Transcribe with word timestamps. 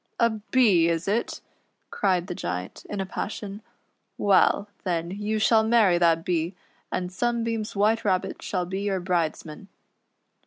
"A 0.19 0.31
Bee 0.31 0.89
is 0.89 1.07
it.''" 1.07 1.41
cried 1.91 2.25
the 2.25 2.33
Giant, 2.33 2.87
in 2.89 2.99
a 2.99 3.05
passion; 3.05 3.61
"well, 4.17 4.67
then, 4.83 5.11
you 5.11 5.37
shall 5.37 5.61
marry 5.63 5.99
that 5.99 6.25
Bee, 6.25 6.55
and 6.91 7.11
Sunbeam's 7.11 7.75
White 7.75 8.03
Rabbit 8.03 8.41
shall 8.41 8.65
be 8.65 8.81
your 8.81 8.99
bridesman." 8.99 9.67